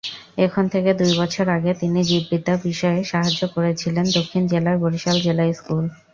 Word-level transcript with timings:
এখন 0.37 0.63
থেকে 0.73 0.91
দুই 0.99 1.11
বছর 1.19 1.45
আগে 1.49 1.71
তিনি 1.81 1.99
জীববিদ্যা 2.09 2.55
বিষয়ে 2.65 3.01
সাহায্য 3.03 3.41
করেছিলেন 3.55 4.05
দক্ষিণ 4.17 4.43
জেলার 4.51 4.77
বরিশাল 4.83 5.17
জিলা 5.25 5.45
স্কুল। 5.51 5.85